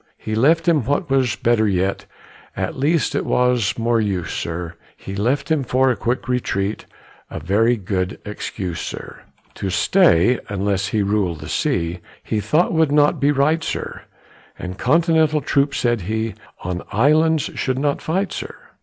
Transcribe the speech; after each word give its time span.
He 0.17 0.33
left 0.33 0.67
him 0.67 0.83
what 0.85 1.11
was 1.11 1.35
better 1.35 1.67
yet, 1.67 2.05
At 2.57 2.75
least 2.75 3.13
it 3.13 3.23
was 3.23 3.77
more 3.77 4.01
use, 4.01 4.33
sir, 4.33 4.73
He 4.97 5.15
left 5.15 5.51
him 5.51 5.63
for 5.63 5.91
a 5.91 5.95
quick 5.95 6.27
retreat 6.27 6.87
A 7.29 7.39
very 7.39 7.77
good 7.77 8.17
excuse, 8.25 8.79
sir. 8.81 9.19
To 9.53 9.69
stay, 9.69 10.39
unless 10.49 10.87
he 10.87 11.03
rul'd 11.03 11.41
the 11.41 11.49
sea, 11.49 11.99
He 12.23 12.39
thought 12.39 12.73
would 12.73 12.91
not 12.91 13.19
be 13.19 13.31
right, 13.31 13.63
sir, 13.63 14.01
And 14.57 14.75
Continental 14.75 15.39
troops, 15.39 15.77
said 15.77 16.01
he, 16.01 16.33
On 16.63 16.81
islands 16.91 17.51
should 17.53 17.77
not 17.77 18.01
fight, 18.01 18.33
sir. 18.33 18.55